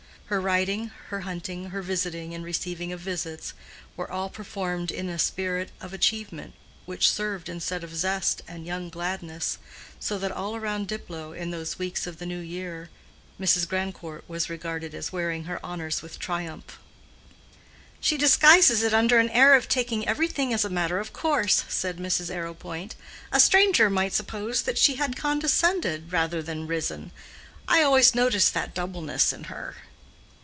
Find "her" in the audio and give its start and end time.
0.27-0.39, 1.09-1.19, 1.71-1.81, 15.43-15.59, 29.51-29.75